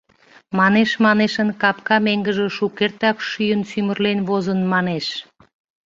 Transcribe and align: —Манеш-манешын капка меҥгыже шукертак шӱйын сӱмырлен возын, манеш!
—Манеш-манешын 0.59 1.49
капка 1.61 1.97
меҥгыже 2.05 2.47
шукертак 2.57 3.17
шӱйын 3.29 3.61
сӱмырлен 3.69 4.19
возын, 4.27 4.59
манеш! 4.71 5.07